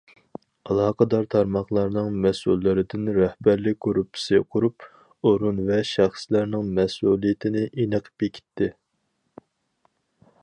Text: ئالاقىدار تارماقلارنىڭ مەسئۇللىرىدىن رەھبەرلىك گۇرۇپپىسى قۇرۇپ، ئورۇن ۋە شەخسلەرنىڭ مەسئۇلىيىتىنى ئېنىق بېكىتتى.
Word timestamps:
ئالاقىدار 0.67 1.25
تارماقلارنىڭ 1.33 2.15
مەسئۇللىرىدىن 2.23 3.11
رەھبەرلىك 3.17 3.79
گۇرۇپپىسى 3.87 4.41
قۇرۇپ، 4.55 4.87
ئورۇن 5.31 5.61
ۋە 5.69 5.79
شەخسلەرنىڭ 5.91 6.71
مەسئۇلىيىتىنى 6.79 7.63
ئېنىق 7.69 8.09
بېكىتتى. 8.23 8.71